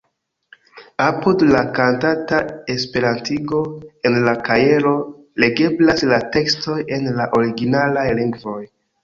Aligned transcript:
Apud 1.07 1.41
la 1.49 1.59
kantata 1.75 2.39
esperantigo, 2.75 3.59
en 4.11 4.17
la 4.29 4.33
kajero 4.49 4.95
legeblas 5.45 6.05
la 6.15 6.21
tekstoj 6.39 6.81
en 6.99 7.07
la 7.21 7.31
originalaj 7.43 8.09
lingvoj. 8.25 8.59